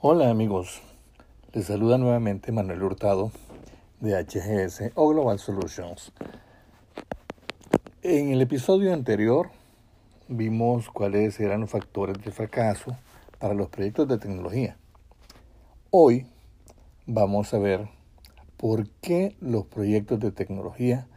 [0.00, 0.80] Hola amigos,
[1.52, 3.32] les saluda nuevamente Manuel Hurtado
[3.98, 6.12] de HGS o Global Solutions.
[8.02, 9.50] En el episodio anterior
[10.28, 12.96] vimos cuáles eran los factores de fracaso
[13.40, 14.76] para los proyectos de tecnología.
[15.90, 16.28] Hoy
[17.06, 17.88] vamos a ver
[18.56, 21.08] por qué los proyectos de tecnología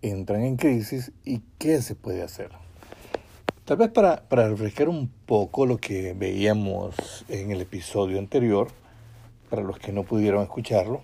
[0.00, 2.63] entran en crisis y qué se puede hacer.
[3.64, 8.68] Tal vez para, para refrescar un poco lo que veíamos en el episodio anterior,
[9.48, 11.02] para los que no pudieron escucharlo,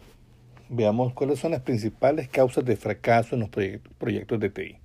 [0.69, 3.49] veamos cuáles son las principales causas de fracaso en los
[3.97, 4.77] proyectos de TI.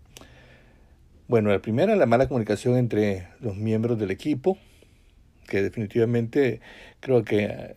[1.28, 4.58] Bueno, la primera, la mala comunicación entre los miembros del equipo,
[5.46, 6.62] que definitivamente
[7.02, 7.76] creo que eh,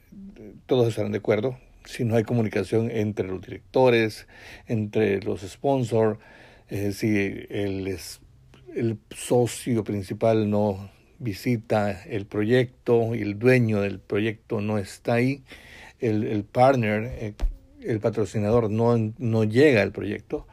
[0.66, 1.58] todos estarán de acuerdo.
[1.84, 4.28] Si no hay comunicación entre los directores,
[4.68, 6.20] entre los sponsors,
[6.68, 7.98] eh, si el,
[8.78, 15.42] el socio principal no visita el proyecto y el dueño del proyecto no está ahí,
[15.98, 17.34] el, partner, eh,
[17.80, 20.46] el, patrocinador no, no llega al proyecto,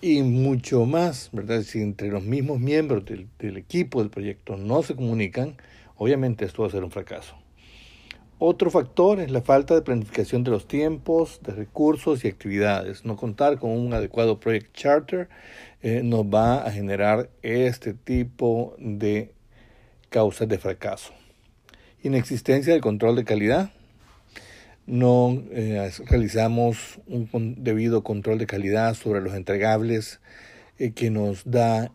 [0.00, 1.62] y mucho más, ¿verdad?
[1.62, 5.56] Si entre los mismos miembros del, del, equipo del proyecto no se comunican,
[5.96, 7.36] obviamente esto va a ser un fracaso.
[8.38, 13.04] Otro factor es la falta de planificación de los tiempos, de recursos y actividades.
[13.04, 15.28] No contar con un adecuado project charter
[15.86, 19.34] eh, nos va a generar este tipo de
[20.08, 21.12] causas de fracaso.
[22.02, 23.70] Inexistencia del control de calidad.
[24.86, 30.20] No eh, realizamos un debido control de calidad sobre los entregables
[30.78, 31.92] eh, que nos da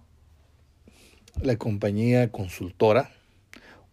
[1.41, 3.09] la compañía consultora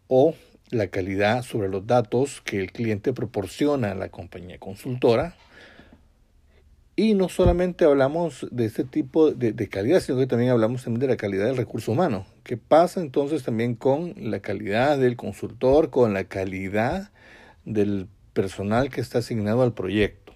[0.08, 0.34] o
[0.68, 5.36] la calidad sobre los datos que el cliente proporciona a la compañía consultora.
[6.98, 11.08] Y no solamente hablamos de este tipo de, calidad, sino que también hablamos también de
[11.08, 12.24] la calidad del recurso humano.
[12.42, 17.10] ¿Qué pasa entonces también con la calidad del consultor, con la calidad
[17.66, 20.32] del personal que está asignado al proyecto?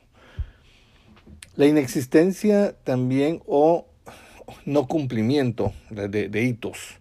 [1.56, 3.86] La inexistencia también o
[4.66, 6.98] no cumplimiento de, de hitos.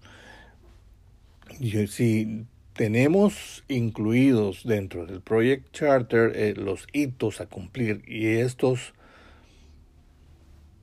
[1.89, 2.45] Si
[2.79, 8.94] tenemos incluidos dentro del Project Charter eh, los hitos a cumplir y estos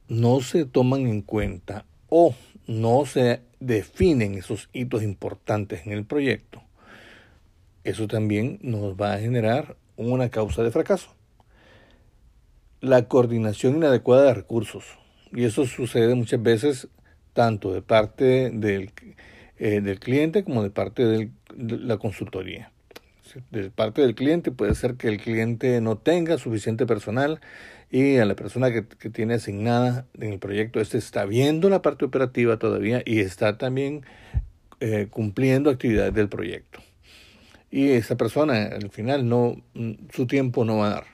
[0.08, 2.34] no se toman en cuenta o
[2.66, 6.62] no se definen esos hitos importantes en el proyecto,
[7.84, 11.14] eso también nos va a generar una causa de fracaso.
[12.80, 14.84] La coordinación inadecuada de recursos.
[15.32, 16.88] Y eso sucede muchas veces
[17.32, 18.92] tanto de parte del
[19.58, 22.72] eh, del cliente como de parte de la consultoría.
[23.50, 27.40] De parte del cliente puede ser que el cliente no tenga suficiente personal
[27.90, 32.04] y a la persona que, tiene asignada en el proyecto este está viendo la parte
[32.04, 34.04] operativa todavía y está también
[34.80, 36.80] eh, cumpliendo actividades del proyecto.
[37.70, 39.62] Y esa persona al final no
[40.12, 41.04] su tiempo no va a dar.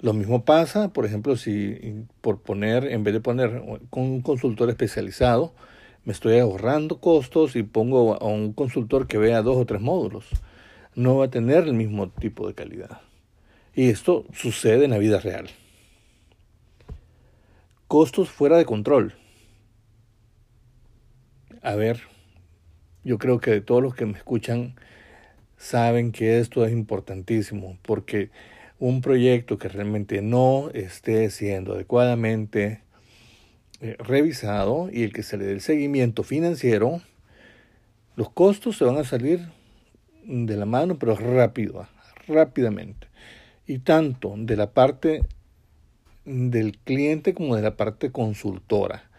[0.00, 4.70] Lo mismo pasa, por ejemplo, si por poner, en vez de poner con un consultor
[4.70, 5.52] especializado,
[6.04, 10.26] me estoy ahorrando costos y pongo a un consultor que vea dos o tres módulos.
[10.94, 13.00] No va a tener el mismo tipo de calidad.
[13.74, 15.48] Y esto sucede en la vida real.
[17.88, 19.14] Costos fuera de control.
[21.62, 22.02] A ver,
[23.02, 24.74] yo creo que de todos los que me escuchan
[25.56, 28.30] saben que esto es importantísimo porque
[28.78, 32.82] un proyecto que realmente no esté siendo adecuadamente
[33.80, 37.00] eh, revisado y el que se le dé el seguimiento financiero,
[38.16, 39.48] los costos se van a salir
[40.24, 41.88] de la mano, pero rápido,
[42.26, 43.06] rápidamente.
[43.66, 45.22] Y tanto de la parte
[46.28, 49.10] del cliente como de la parte consultora.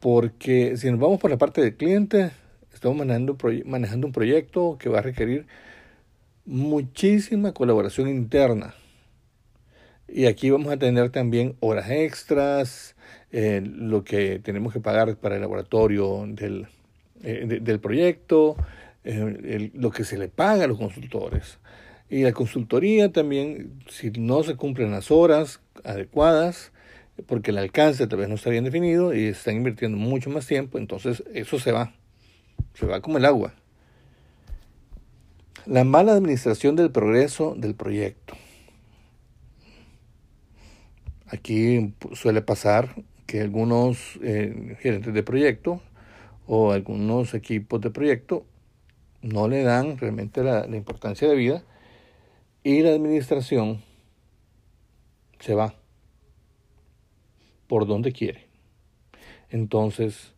[0.00, 2.30] Porque si nos vamos por la parte del cliente,
[2.72, 5.46] estamos manejando, un proyecto que va a requerir
[6.44, 8.74] muchísima colaboración interna.
[10.08, 12.96] Y aquí vamos a tener también horas extras,
[13.30, 16.66] eh, lo que tenemos que pagar para el laboratorio del,
[17.22, 18.56] eh, del proyecto,
[19.04, 21.58] eh, lo que se le paga a los consultores.
[22.10, 26.72] Y la consultoría también, si no se cumplen las horas adecuadas,
[27.26, 30.78] porque el alcance tal vez no está bien definido y están invirtiendo mucho más tiempo,
[30.78, 31.92] entonces eso se va,
[32.74, 33.54] se va como el agua.
[35.66, 38.34] La mala administración del progreso del proyecto.
[41.28, 42.94] Aquí suele pasar
[43.26, 45.80] que algunos eh, gerentes de proyecto
[46.46, 48.44] o algunos equipos de proyecto
[49.22, 51.62] no le dan realmente la, la importancia de vida
[52.64, 53.82] y la administración
[55.42, 55.74] se va
[57.66, 58.46] por donde quiere.
[59.50, 60.34] Entonces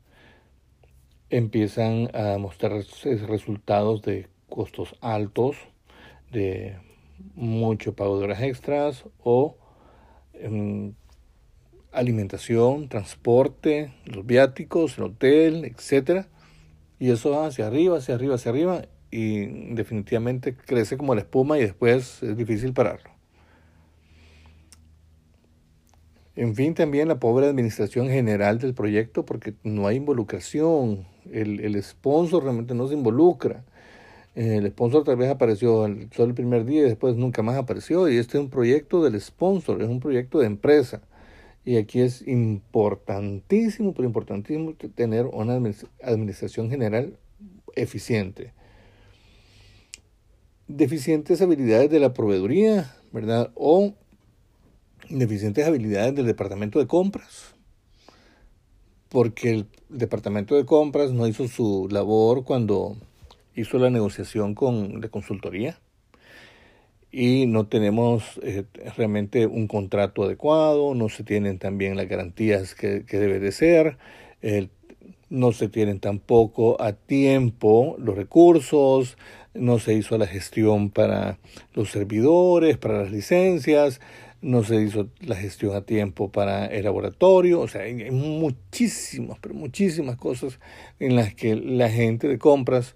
[1.31, 5.57] empiezan a mostrar resultados de costos altos
[6.33, 6.77] de
[7.35, 9.57] mucho pago de horas extras o
[10.33, 10.95] em,
[11.93, 16.29] alimentación, transporte, los viáticos, el hotel, etcétera.
[16.99, 21.59] Y eso va hacia arriba, hacia arriba, hacia arriba y definitivamente crece como la espuma
[21.59, 23.14] y después es difícil pararlo.
[26.37, 31.81] En fin, también la pobre administración general del proyecto porque no hay involucración, el, el
[31.83, 33.65] sponsor realmente no se involucra.
[34.35, 38.09] El sponsor tal vez apareció solo el primer día y después nunca más apareció.
[38.09, 41.03] Y este es un proyecto del sponsor, es un proyecto de empresa.
[41.65, 45.55] Y aquí es importantísimo, pero importantísimo tener una
[46.03, 47.17] administración general
[47.77, 48.53] eficiente.
[50.67, 53.53] Deficientes habilidades de la proveeduría, ¿verdad?
[53.55, 53.95] O
[55.09, 57.55] deficientes habilidades del departamento de compras.
[59.09, 62.97] Porque el departamento de compras no hizo su labor cuando
[63.55, 65.79] hizo la negociación con de consultoría
[67.13, 68.65] y no tenemos eh,
[68.97, 73.99] realmente un contrato adecuado, no se tienen también las garantías que, debe de ser,
[75.31, 79.17] no se tienen tampoco a tiempo los recursos,
[79.55, 81.39] no se hizo la gestión para
[81.75, 84.01] los servidores, para las licencias,
[84.45, 89.55] no se hizo la gestión a tiempo para el laboratorio, o sea, hay muchísimas, pero
[89.55, 90.61] muchísimas cosas
[91.01, 92.95] en las que la gente de compras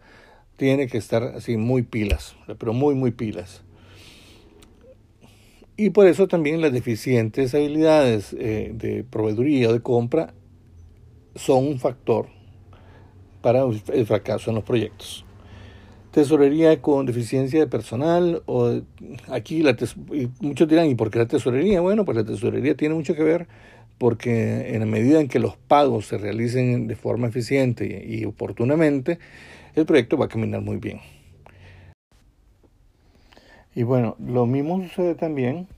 [0.56, 3.62] tiene que estar así muy pilas, pero muy, muy pilas.
[5.76, 10.34] Y por eso también las deficientes habilidades eh, de proveeduría o de compra
[11.34, 12.26] son un factor
[13.40, 15.24] para el fracaso en los proyectos.
[16.10, 18.80] Tesorería con deficiencia de personal, o
[19.28, 19.76] aquí la
[20.40, 21.80] muchos dirán, ¿y por qué la tesorería?
[21.80, 23.46] Bueno, pues la tesorería tiene mucho que ver
[23.98, 29.18] porque en la medida en que los pagos se realicen de forma eficiente y oportunamente,
[29.74, 31.00] el proyecto va a caminar muy bien.
[33.74, 35.68] Y bueno, lo mismo sucede también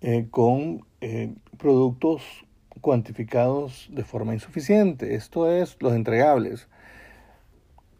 [0.00, 2.22] eh, con eh, productos
[2.80, 5.14] cuantificados de forma insuficiente.
[5.14, 6.68] Esto es los entregables.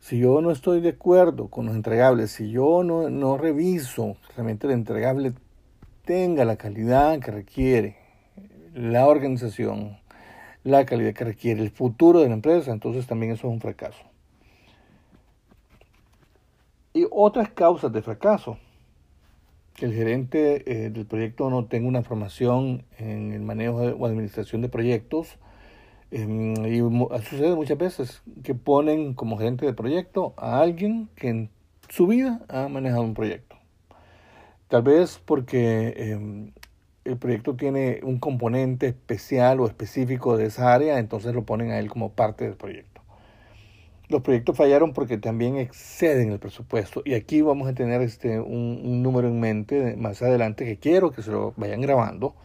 [0.05, 4.67] Si yo no estoy de acuerdo con los entregables, si yo no, no reviso realmente
[4.67, 5.33] el entregable
[6.05, 7.97] tenga la calidad que requiere
[8.75, 9.97] la organización,
[10.63, 14.05] la calidad que requiere el futuro de la empresa, entonces también eso es un fracaso.
[16.93, 18.59] Y otras causas de fracaso.
[19.73, 24.61] Que el gerente eh, del proyecto no tenga una formación en el manejo o administración
[24.61, 25.39] de proyectos.
[26.17, 26.79] Em, y
[27.25, 31.51] sucede muchas veces que ponen como gerente de proyecto a alguien que en
[31.89, 33.57] su vida ha manejado un proyecto.
[34.69, 36.53] Tal vez porque em,
[37.05, 41.81] el proyecto tiene un componente especial o específico de esa área, entonces lo ponen a
[41.81, 43.01] él como parte del proyecto.
[44.09, 49.03] Los proyectos fallaron porque también exceden el presupuesto y aquí vamos a tener este, un,
[49.03, 52.37] número en mente más adelante que quiero que se lo vayan grabando.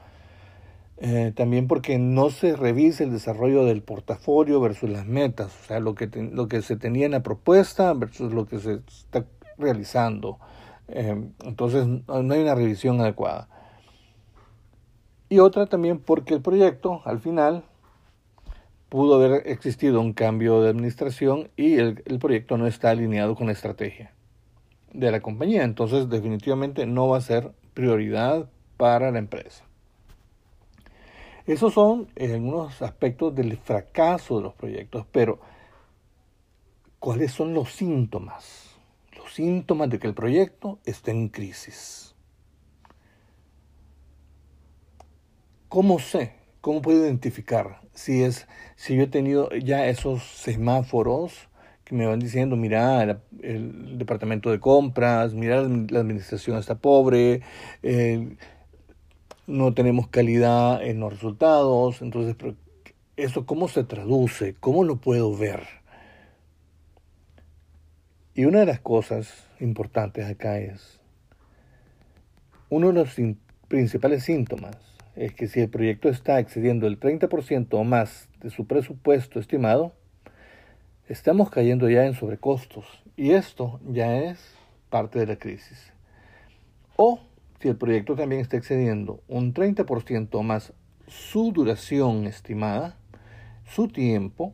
[1.01, 5.79] Eh, también porque no se revisa el desarrollo del portafolio versus las metas, o sea,
[5.79, 9.25] lo que, lo que se tenía en la propuesta versus lo que se está
[9.57, 10.39] realizando.
[10.89, 13.47] Eh, entonces no hay una revisión adecuada
[15.29, 17.63] y otra también porque el proyecto al final
[18.89, 23.53] pudo haber existido un cambio de administración y el, proyecto no está alineado con la
[23.53, 24.11] estrategia
[24.91, 25.63] de la compañía.
[25.63, 29.68] Entonces definitivamente no va a ser prioridad para la empresa.
[31.49, 35.39] Esos son algunos aspectos del fracaso de los proyectos, pero
[36.99, 38.75] ¿cuáles son los síntomas?
[39.17, 42.13] Los síntomas de que el proyecto está en crisis.
[45.69, 46.33] ¿Cómo sé?
[46.61, 51.49] ¿Cómo puedo identificar si es si yo he tenido ya esos semáforos
[51.83, 57.41] que me van diciendo, mira, el, departamento de compras, mira, la administración está pobre,
[57.81, 58.37] eh,
[59.49, 62.35] no tenemos calidad en los resultados, entonces,
[63.17, 64.55] ¿eso cómo se traduce?
[64.59, 65.63] ¿Cómo lo puedo ver?
[68.35, 70.99] Y una de las cosas importantes acá es,
[72.69, 73.15] uno de los
[73.67, 74.77] principales síntomas
[75.15, 79.93] es que si el proyecto está excediendo el 30% o más de su presupuesto estimado,
[81.07, 82.85] estamos cayendo ya en sobrecostos
[83.17, 84.39] y esto ya es
[84.91, 85.91] parte de la crisis.
[86.95, 87.19] O
[87.59, 90.73] si el proyecto también está excediendo un 30% o más
[91.07, 92.97] su duración estimada,
[93.65, 94.53] su tiempo,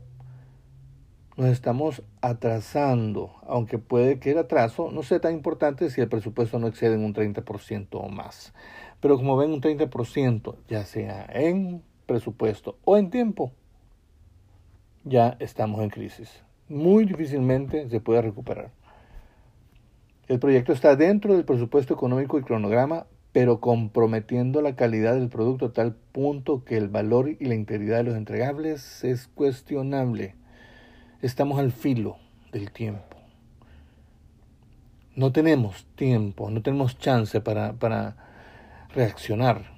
[1.38, 6.60] nos estamos atrasando, aunque puede que el atraso no sea tan importante si el presupuesto
[6.60, 8.54] no excede en un 30% o más.
[9.02, 13.52] Pero como ven, un 30%, ya sea en presupuesto o en tiempo,
[15.04, 16.42] ya estamos en crisis.
[16.70, 18.72] Muy difícilmente se puede recuperar.
[20.27, 25.67] El proyecto está dentro del presupuesto económico y cronograma, pero comprometiendo la calidad del producto
[25.67, 30.34] a tal punto que el valor y la integridad de los entregables es cuestionable.
[31.22, 32.17] Estamos al filo
[32.51, 33.17] del tiempo.
[35.15, 38.15] No tenemos tiempo, no tenemos chance para, para
[38.96, 39.72] reaccionar.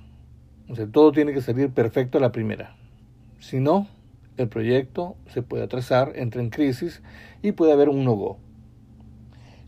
[0.69, 2.75] O sea, todo tiene que salir perfecto a la primera.
[3.39, 3.87] Si no,
[4.37, 7.01] el proyecto se puede atrasar, entra en crisis
[7.41, 8.39] y puede haber un no-go.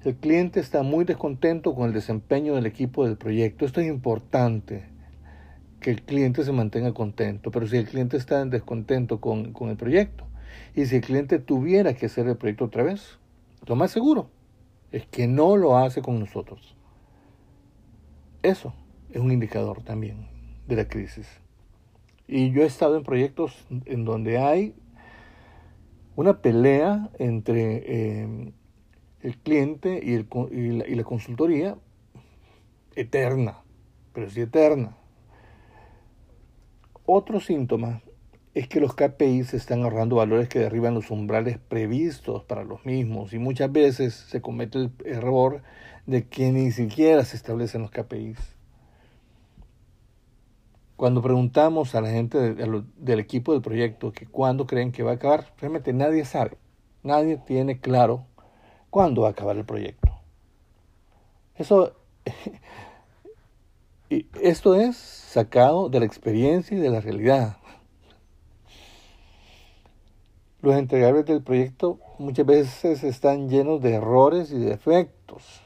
[0.03, 3.65] El cliente está muy descontento con el desempeño del equipo del proyecto.
[3.65, 4.85] Esto es importante,
[5.81, 7.51] que el cliente se mantenga contento.
[7.51, 10.25] Pero si el cliente está descontento con, con el proyecto
[10.75, 13.19] y si el cliente tuviera que hacer el proyecto otra vez,
[13.65, 14.29] lo más seguro
[14.91, 16.75] es que no lo hace con nosotros.
[18.41, 18.73] Eso
[19.11, 20.27] es un indicador también
[20.67, 21.27] de la crisis.
[22.27, 24.75] Y yo he estado en proyectos en donde hay
[26.15, 28.53] una pelea entre eh,
[29.21, 30.27] el cliente y, el,
[30.87, 31.77] y, la, consultoría
[32.95, 33.61] eterna,
[34.13, 34.95] pero sí eterna.
[37.05, 38.01] Otro síntoma
[38.53, 43.33] es que los KPIs están ahorrando valores que derriban los umbrales previstos para los mismos
[43.33, 45.61] y muchas veces se comete el error
[46.05, 48.59] de que ni siquiera se establecen los KPIs.
[50.95, 55.13] Cuando preguntamos a la gente del equipo del proyecto que cuándo creen que va a
[55.15, 56.57] acabar, realmente nadie sabe.
[57.03, 58.25] Nadie tiene claro
[58.89, 60.09] cuándo va a acabar el proyecto.
[61.55, 61.93] Eso,
[64.41, 67.57] esto es sacado de la experiencia y de la realidad.
[70.61, 75.61] Los entregables del proyecto muchas veces están llenos de errores y defectos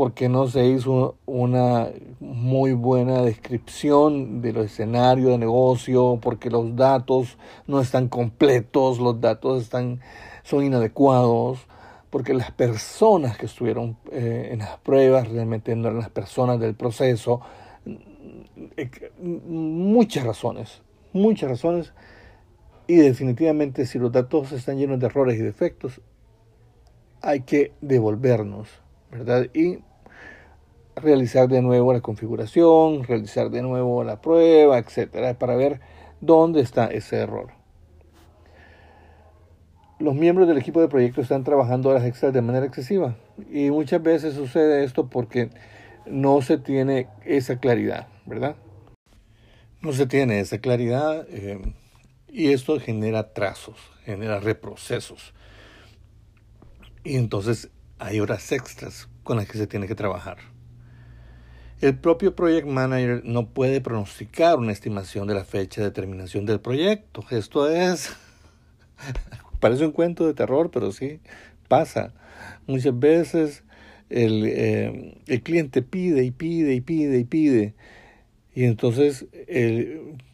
[0.00, 1.88] porque no se hizo una
[2.20, 9.20] muy buena descripción de los escenarios de negocio, porque los datos no están completos, los
[9.20, 10.00] datos están,
[10.42, 11.66] son inadecuados,
[12.10, 16.74] porque las personas que estuvieron eh, en las pruebas realmente no eran las personas del
[16.74, 17.40] proceso.
[19.18, 20.82] Muchas razones,
[21.12, 21.92] muchas razones.
[22.86, 26.00] Y definitivamente si los datos están llenos de errores y defectos,
[27.22, 28.68] hay que devolvernos,
[29.12, 29.46] ¿verdad?
[29.54, 29.78] Y
[30.96, 35.80] realizar de nuevo la configuración, realizar de nuevo la prueba, etcétera, para ver
[36.20, 37.59] dónde está ese error.
[40.00, 43.16] Los miembros del equipo de proyecto están trabajando horas extras de manera excesiva
[43.52, 45.50] y muchas veces sucede esto porque
[46.06, 48.56] no se tiene esa claridad, ¿verdad?
[49.82, 51.60] No se tiene esa claridad eh,
[52.28, 53.76] y esto genera trazos,
[54.06, 55.34] genera reprocesos.
[57.04, 60.38] Y entonces hay horas extras con las que se tiene que trabajar.
[61.82, 66.60] El propio Project Manager no puede pronosticar una estimación de la fecha de terminación del
[66.60, 67.22] proyecto.
[67.30, 68.16] Esto es,
[69.60, 71.20] parece un cuento de terror, pero sí
[71.68, 72.12] pasa.
[72.66, 73.64] Muchas veces
[74.10, 77.74] el, eh, el cliente pide y pide y pide y pide.
[78.54, 79.26] Y entonces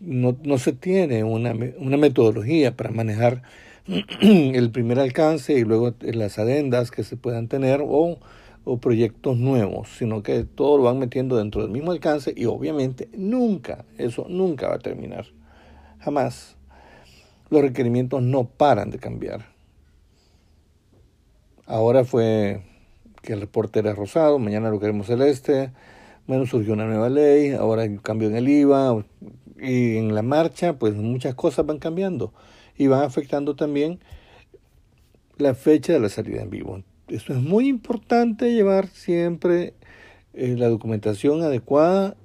[0.01, 3.43] no, no, se tiene una, una metodología para manejar
[4.21, 8.19] el primer alcance y luego las adendas que se puedan tener o
[8.67, 13.09] o proyectos nuevos, sino que todo lo van metiendo dentro del mismo alcance y obviamente
[13.17, 15.27] nunca, eso nunca va a terminar.
[16.01, 16.56] Jamás.
[17.51, 19.47] Los requerimientos no paran de cambiar.
[21.67, 22.63] Ahora fue
[23.23, 25.73] que el reporte era rosado, mañana lo queremos celeste,
[26.27, 29.05] bueno, surgió una nueva ley, ahora hay un cambio en el IVA
[29.61, 32.33] y en la marcha, pues muchas cosas van cambiando
[32.77, 34.01] y van afectando también
[35.39, 39.75] la fecha de la salida en vivo esto es muy importante llevar siempre
[40.35, 42.17] eh, la documentación adecuada,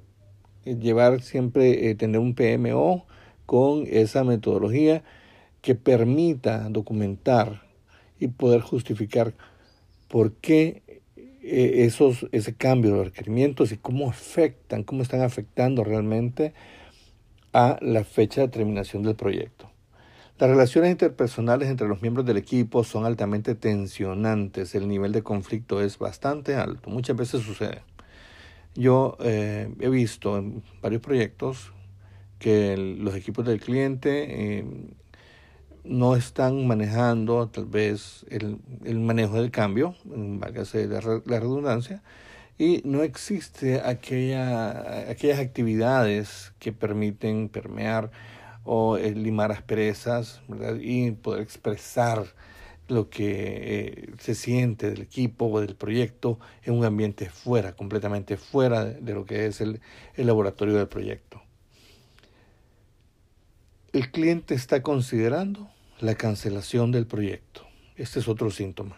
[0.65, 3.05] eh, llevar siempre, eh, tener un PMO
[3.45, 5.03] con esa metodología
[5.61, 7.63] que permita documentar
[8.19, 9.33] y poder justificar
[10.07, 11.01] por qué
[11.41, 16.53] esos, ese cambio de requerimientos y cómo afectan, cómo están afectando realmente
[17.53, 19.69] a la fecha de terminación del proyecto.
[20.39, 25.81] Las relaciones interpersonales entre los miembros del equipo son altamente tensionantes, el nivel de conflicto
[25.81, 27.83] es bastante alto, muchas veces sucede.
[28.73, 31.73] Yo eh, he visto en varios proyectos
[32.41, 34.65] que los equipos del cliente eh,
[35.83, 42.01] no están manejando tal vez el, el manejo del cambio, válgase la, la redundancia,
[42.57, 48.11] y no existe aquella, aquellas actividades que permiten permear
[48.63, 50.77] o limar asperezas ¿verdad?
[50.81, 52.25] y poder expresar
[52.87, 58.35] lo que eh, se siente del equipo o del proyecto en un ambiente fuera, completamente
[58.35, 59.79] fuera de, lo que es el,
[60.15, 61.41] el laboratorio del proyecto.
[63.93, 65.69] El cliente está considerando
[65.99, 67.67] la cancelación del proyecto.
[67.97, 68.97] Este es otro síntoma.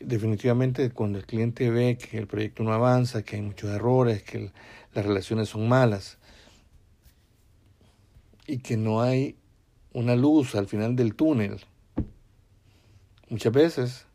[0.00, 4.50] definitivamente cuando el cliente ve que el proyecto no avanza, que hay muchos errores, que
[4.94, 6.18] las relaciones son malas
[8.46, 9.36] y que no hay
[9.92, 11.60] una luz al final del túnel,
[13.28, 14.06] muchas veces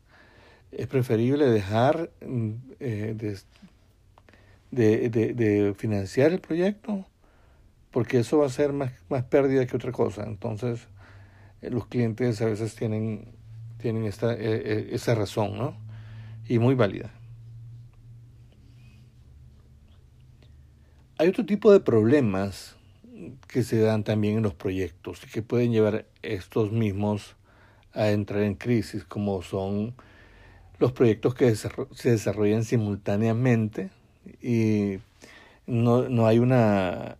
[0.70, 3.36] es preferible dejar mm, eh,
[4.70, 7.06] de, de, financiar el proyecto
[7.92, 10.24] porque eso va a ser más, más pérdida que otra cosa.
[10.24, 10.88] Entonces,
[11.60, 13.28] eh, los clientes a veces tienen,
[13.78, 15.76] tienen esta, eh, esa razón, ¿no?
[16.48, 17.12] Y muy válida.
[21.18, 22.76] Hay otro tipo de problemas
[23.46, 27.36] que se dan también en los proyectos y que pueden llevar estos mismos
[27.92, 29.94] a entrar en crisis, como son
[30.78, 33.90] los proyectos que se desarrollan simultáneamente
[34.40, 34.98] y
[35.66, 37.16] no, no hay una,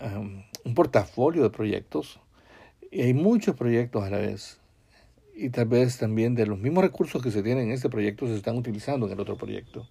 [0.64, 2.21] un portafolio de proyectos
[2.90, 4.61] y hay muchos proyectos a la vez
[5.35, 8.37] y tal vez también de los mismos recursos que se tienen en este proyecto se
[8.37, 9.88] están utilizando en el otro proyecto.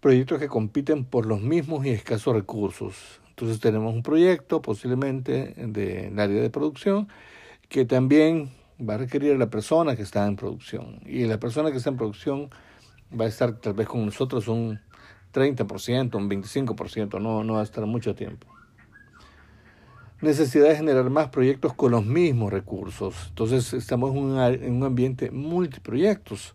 [0.00, 3.20] Proyectos que compiten por los mismos y escasos recursos.
[3.30, 7.08] Entonces tenemos un proyecto posiblemente del área de producción
[7.68, 8.50] que también
[8.80, 11.00] va a requerir a la persona que está en producción.
[11.06, 12.50] Y la persona que está en producción
[13.18, 14.80] va a estar tal vez con nosotros un
[15.32, 18.57] 30%, un 25%, no, no va a estar mucho tiempo.
[20.20, 23.26] Necesidad de generar más proyectos con los mismos recursos.
[23.28, 26.54] Entonces estamos en un, en un ambiente multiproyectos.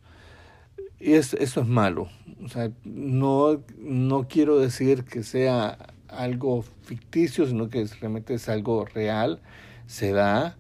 [1.00, 2.10] Y es, eso es malo.
[2.44, 5.78] O sea, no, no quiero decir que sea
[6.08, 9.42] algo ficticio, sino que realmente es algo real.
[9.88, 10.58] Se da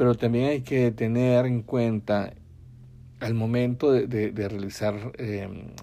[0.00, 2.32] pero también hay que tener en cuenta
[3.20, 5.74] al momento de, realizar em,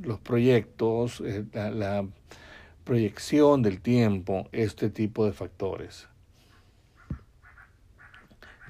[0.00, 2.06] los proyectos, eh, la,
[2.84, 6.06] proyección del tiempo, este tipo de factores.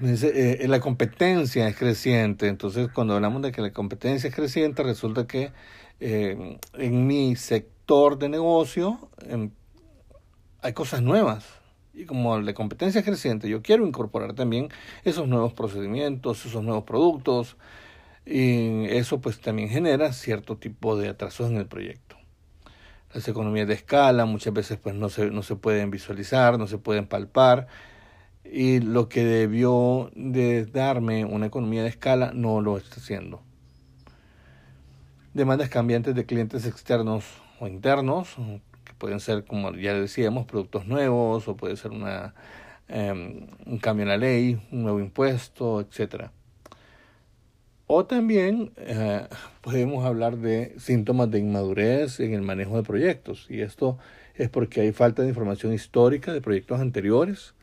[0.01, 5.25] Eh, la competencia es creciente, entonces cuando hablamos de que la competencia es creciente, resulta
[5.25, 5.53] que
[6.01, 9.51] em, en mi sector de negocio em,
[10.61, 11.45] hay cosas nuevas,
[11.93, 14.69] y como la competencia es creciente, yo quiero incorporar también
[15.05, 17.55] esos nuevos procedimientos, esos nuevos productos,
[18.25, 22.17] y eso pues también genera cierto tipo de atrasos en el proyecto.
[23.13, 26.77] Las economías de escala muchas veces pues no se, no se pueden visualizar, no se
[26.77, 27.67] pueden palpar,
[28.55, 33.41] y lo que debió de darme una economía de escala no lo está haciendo.
[35.33, 37.25] Demandas cambiantes de clientes externos
[37.59, 38.37] o internos,
[38.97, 42.33] pueden ser, como ya decíamos, productos nuevos o puede ser una,
[42.87, 46.31] em, un cambio en la ley, un nuevo impuesto, etcétera.
[47.87, 49.27] O también eh,
[49.59, 53.47] podemos hablar de síntomas de inmadurez en el manejo de proyectos.
[53.49, 53.97] Y esto
[54.33, 57.54] es porque hay falta de información histórica de proyectos anteriores,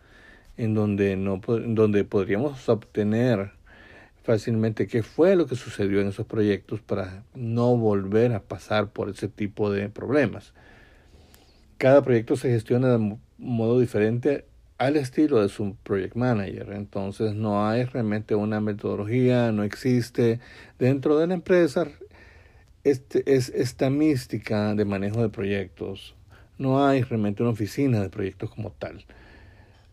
[0.63, 3.51] en donde, no, donde podríamos obtener
[4.23, 9.09] fácilmente qué fue lo que sucedió en esos proyectos para no volver a pasar por
[9.09, 10.55] ese tipo de problemas.
[11.79, 14.45] Cada proyecto se gestiona de modo diferente
[14.79, 16.73] al estilo de su project manager.
[16.75, 20.39] Entonces no hay realmente una metodología, no existe
[20.79, 21.89] dentro de la empresa
[22.85, 26.15] este, es esta mística de manejo de proyectos.
[26.57, 29.05] No hay realmente una oficina de proyectos como tal.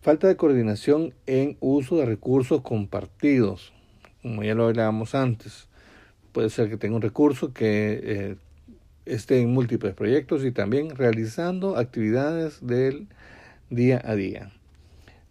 [0.01, 3.73] Falta de coordinación en uso de recursos compartidos,
[4.21, 5.67] como ya lo hablábamos antes.
[6.31, 8.35] Puede ser que tenga un recurso que eh,
[9.05, 13.07] esté en múltiples proyectos y también realizando actividades del
[13.69, 14.53] día a día.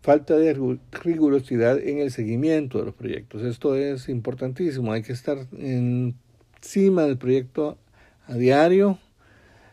[0.02, 3.42] Falta de rigurosidad en el seguimiento de los proyectos.
[3.44, 4.92] Esto es importantísimo.
[4.92, 7.78] Hay que estar encima del proyecto
[8.26, 8.98] a diario,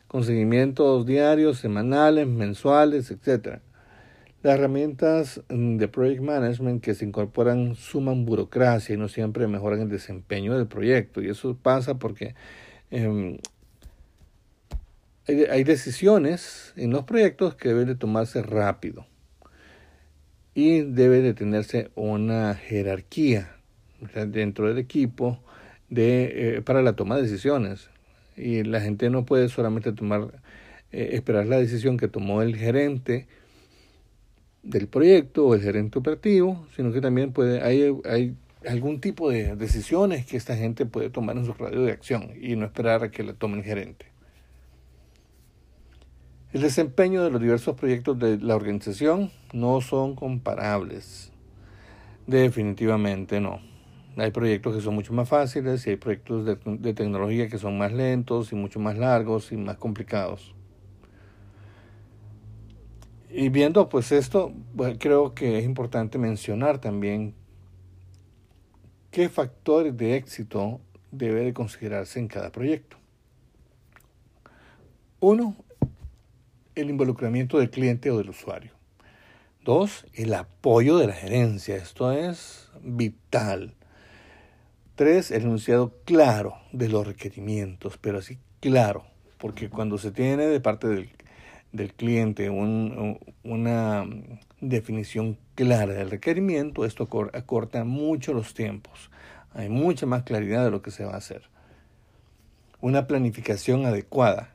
[0.08, 3.60] con seguimientos diarios, semanales, mensuales, etc.
[4.46, 9.90] Las herramientas de Project Management que se incorporan suman burocracia y no siempre mejoran el
[9.90, 11.20] desempeño del proyecto.
[11.20, 12.36] Y eso pasa porque
[12.92, 13.40] em,
[15.28, 19.08] hay, decisiones en los proyectos que deben de tomarse rápido
[20.54, 23.56] y debe de tenerse una jerarquía
[24.28, 25.40] dentro del equipo
[25.90, 27.90] de, eh, para la toma de decisiones.
[28.38, 30.40] Y la gente no puede solamente tomar,
[30.92, 33.26] eh, esperar la decisión que tomó el gerente
[34.66, 38.36] del proyecto o el gerente operativo, sino que también puede, hay, hay
[38.68, 42.56] algún tipo de decisiones que esta gente puede tomar en su radio de acción y
[42.56, 44.08] no esperar a que la tome el gerente.
[46.52, 51.32] El desempeño de los diversos proyectos de la organización no son comparables.
[52.28, 53.60] Definitivamente no.
[54.18, 57.92] Hay proyectos que son mucho más fáciles y hay proyectos de, tecnología que son más
[57.92, 60.56] lentos y mucho más largos y más complicados.
[63.30, 67.34] Y viendo pues esto, pues, creo que es importante mencionar también
[69.12, 70.80] qué factores de éxito
[71.12, 72.98] debe de considerarse en cada proyecto.
[75.20, 75.56] Uno,
[76.76, 78.72] el involucramiento del cliente o del usuario.
[79.64, 81.76] Dos, el apoyo de la gerencia.
[81.76, 83.74] Esto es vital.
[84.96, 89.06] Tres, el enunciado claro de los requerimientos, pero así claro,
[89.40, 91.10] porque cuando se tiene de parte del,
[91.76, 94.06] del cliente una
[94.62, 99.12] definición clara del requerimiento, esto acorta mucho los tiempos.
[99.54, 101.44] Hay mucha más claridad de lo que se va a hacer.
[102.82, 104.54] Una planificación adecuada.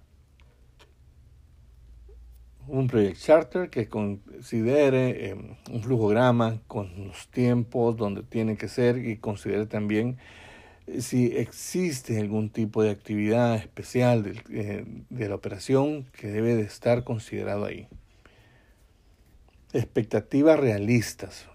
[2.67, 8.99] Un project charter que considere eh, un flujograma con los tiempos donde tiene que ser
[8.99, 10.19] y considere también
[10.99, 16.63] si existe algún tipo de actividad especial de, eh, de, la operación que debe de
[16.63, 17.87] estar considerado ahí.
[19.73, 21.47] Expectativas realistas.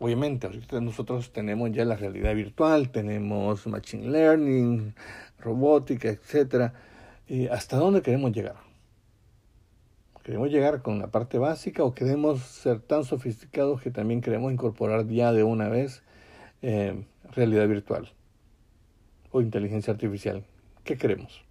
[0.00, 4.94] Obviamente, ahorita nosotros tenemos ya la realidad virtual, tenemos machine learning,
[5.38, 6.72] robótica, etc.
[7.50, 8.56] ¿Hasta dónde queremos llegar?
[10.24, 15.06] ¿Queremos llegar con la parte básica o queremos ser tan sofisticados que también queremos incorporar
[15.08, 16.02] ya de una vez
[16.62, 18.12] eh, realidad virtual?
[19.32, 20.44] O inteligencia artificial.
[20.84, 21.42] ¿Qué queremos?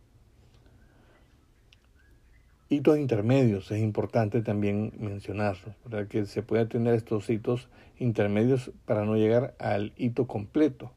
[2.70, 7.68] Hitos intermedios, es importante también mencionarlo, para que se pueda tener estos hitos
[8.00, 10.94] intermedios para no llegar al hito completo.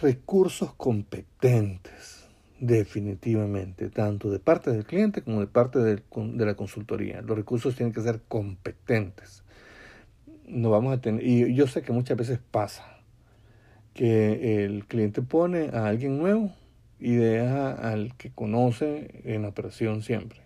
[0.00, 6.02] Recursos competentes, definitivamente, tanto de parte del cliente como de parte de
[6.44, 7.22] la consultoría.
[7.22, 9.44] Los recursos tienen que ser competentes.
[10.46, 13.01] No vamos a tener, y yo sé que muchas veces pasa,
[13.94, 16.52] que el cliente pone a alguien nuevo
[16.98, 20.40] y deja al que conoce en operación siempre.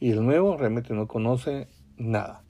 [0.00, 2.42] Y el nuevo realmente no conoce nada.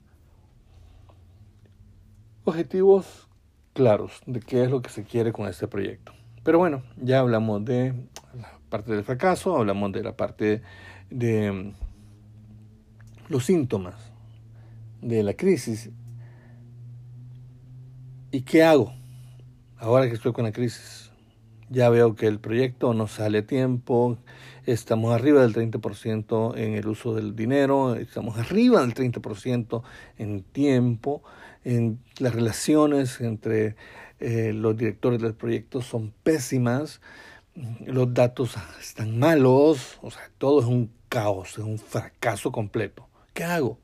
[2.43, 3.27] Objetivos
[3.73, 6.13] claros de qué es lo que se quiere con este proyecto.
[6.43, 7.93] Pero bueno, ya hablamos de
[8.35, 10.61] la parte del fracaso, hablamos de la parte
[11.09, 11.73] de mm,
[13.29, 13.95] los síntomas
[15.01, 15.89] de la crisis.
[18.31, 18.93] ¿Y qué hago?
[19.85, 21.11] Ahora que estoy con la crisis,
[21.69, 24.17] ya veo que el proyecto no sale a tiempo,
[24.65, 29.83] estamos arriba del 30% en el uso del dinero, estamos arriba del 30%
[30.17, 31.21] en tiempo,
[31.63, 33.75] en las relaciones entre
[34.19, 36.99] eh, los directores del proyecto son pésimas,
[37.85, 43.07] los datos están malos, o sea, todo es un caos, es un fracaso completo.
[43.35, 43.77] ¿Qué hago?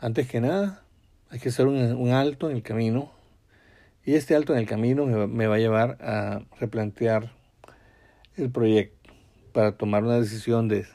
[0.00, 0.82] Antes que nada,
[1.30, 3.19] hay que hacer un alto en el camino
[4.04, 7.32] y este alto en el camino me va a llevar a replantear
[8.36, 9.12] el proyecto
[9.52, 10.86] para tomar una decisión de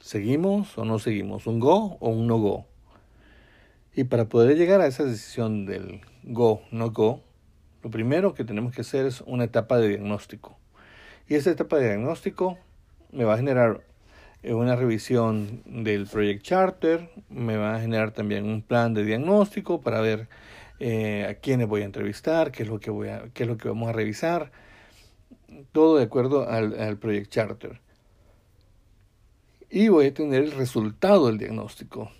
[0.00, 2.66] seguimos o no seguimos, un go o un no go.
[3.94, 7.22] Y para poder llegar a esa decisión del go, no go,
[7.82, 10.58] lo primero que tenemos que hacer es una etapa de diagnóstico.
[11.28, 12.58] Y esa etapa de diagnóstico
[13.12, 13.82] me va a generar
[14.42, 19.80] eh, una revisión del Project Charter, me va a generar también un plan de diagnóstico
[19.80, 20.28] para ver
[20.86, 23.56] eh, a quiénes voy a entrevistar, qué es lo que, voy a, qué es lo
[23.56, 24.52] que vamos a revisar,
[25.72, 27.80] todo de acuerdo al, al Project Charter.
[29.70, 32.10] Y voy a tener el resultado del diagnóstico.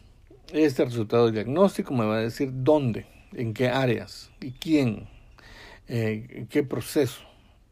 [0.50, 5.09] Este resultado del diagnóstico me va a decir dónde, en qué áreas y quién,
[5.87, 7.20] eh, qué proceso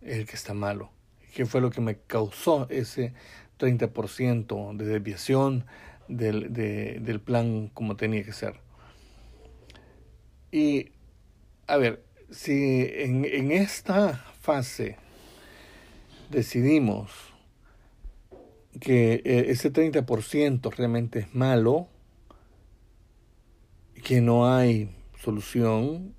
[0.03, 0.91] es el que está malo,
[1.35, 3.15] qué fue lo que me causó ese
[3.59, 5.65] 30% de desviación
[6.09, 8.61] del, del plan como tenía que ser.
[10.53, 10.91] Y,
[11.67, 14.97] a ver, si en, en esta fase
[16.31, 17.11] decidimos
[18.81, 21.89] que eh, ese 30% realmente es malo,
[24.03, 26.15] que no hay solución,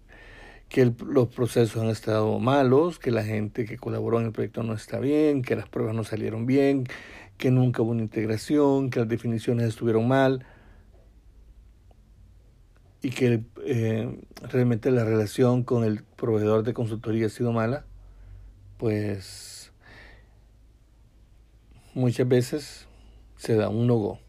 [0.70, 4.74] que los procesos han estado malos, que la gente que colaboró en el proyecto no
[4.74, 6.88] está bien, que las pruebas no salieron bien,
[7.38, 10.44] que nunca hubo una integración, que las definiciones estuvieron mal
[13.04, 14.18] y que eh,
[14.50, 17.86] realmente la relación con el proveedor de consultoría ha sido mala,
[18.78, 19.74] pues
[21.94, 22.88] muchas veces
[23.36, 24.20] se da un no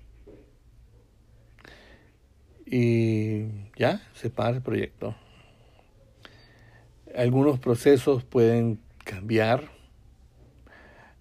[2.67, 3.45] Y
[3.77, 5.15] ya se para el proyecto.
[7.17, 9.71] Algunos procesos pueden cambiar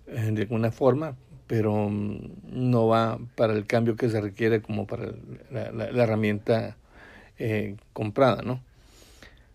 [0.07, 4.87] eh, de alguna forma, pero mm, no va para el cambio que se requiere como
[4.87, 5.13] para
[5.51, 6.77] la herramienta
[7.38, 8.62] eh, comprada, ¿no?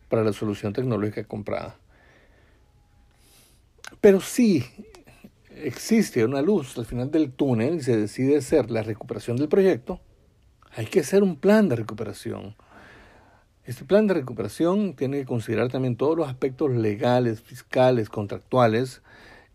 [0.09, 1.77] Para la solución tecnológica comprada.
[4.01, 4.65] Pero sí
[5.63, 10.01] existe una luz al final del túnel y se decide hacer la recuperación del proyecto,
[10.77, 12.55] hay que hacer un plan de recuperación.
[13.65, 19.03] Este plan de recuperación tiene que considerar también todos los aspectos legales, fiscales, contractuales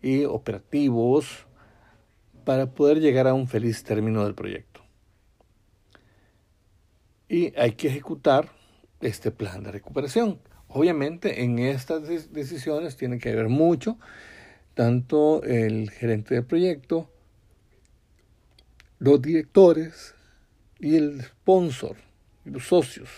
[0.02, 1.46] y operativos
[2.44, 4.73] para poder llegar a un feliz término del proyecto.
[7.28, 8.50] Y hay que ejecutar
[9.00, 10.40] este plan de recuperación.
[10.68, 13.98] Obviamente en estas decisiones tiene que haber mucho,
[14.74, 17.08] tanto el gerente del proyecto,
[18.98, 20.14] los directores
[20.80, 21.96] y el sponsor,
[22.44, 23.08] los socios,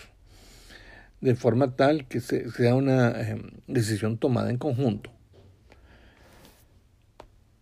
[1.21, 5.11] de forma tal que sea una em, decisión tomada en conjunto.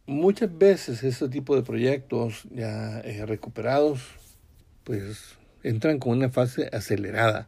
[0.08, 4.02] Muchas veces este tipo de proyectos ya eh, recuperados,
[4.84, 7.47] pues entran con una fase acelerada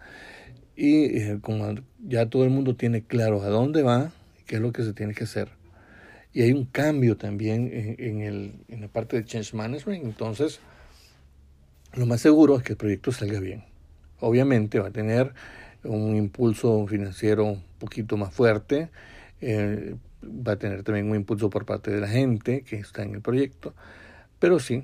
[0.75, 4.12] y eh, como ya todo el mundo tiene claro a dónde va,
[4.45, 5.49] qué es lo que se tiene que hacer.
[6.34, 10.60] Y hay un cambio también en, el, en la parte de change management, entonces
[11.93, 13.63] lo más seguro es que el proyecto salga bien.
[14.19, 15.34] Obviamente va a tener
[15.84, 18.89] un impulso financiero un poquito más fuerte,
[19.41, 23.15] eh, va a tener también un impulso por parte de la gente que está en
[23.15, 23.73] el proyecto,
[24.39, 24.84] pero sí,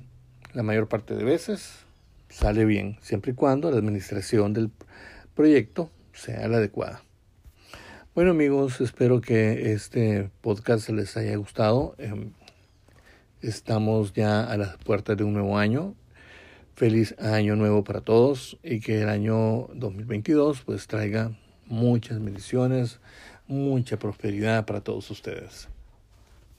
[0.54, 1.83] la mayor parte de veces
[2.28, 4.70] sale bien, siempre y cuando la administración del
[5.34, 7.02] proyecto sea la adecuada.
[8.14, 11.96] Bueno amigos, espero que este podcast les haya gustado.
[11.98, 12.30] Em,
[13.40, 15.94] estamos ya a las puertas de un nuevo año.
[16.76, 23.00] Feliz año nuevo para todos y que el año 2022 pues traiga muchas bendiciones,
[23.46, 25.68] mucha prosperidad para todos ustedes.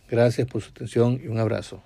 [0.10, 1.82] Gracias por su atención y un abrazo.